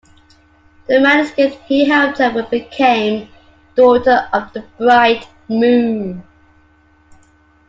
[0.87, 3.29] The manuscript he helped her with became
[3.75, 6.23] "Daughter of the Bright Moon".